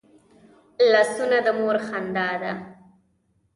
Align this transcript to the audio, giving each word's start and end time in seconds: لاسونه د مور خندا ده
لاسونه 0.91 1.37
د 1.45 1.47
مور 1.59 1.77
خندا 1.87 2.29
ده 2.41 2.53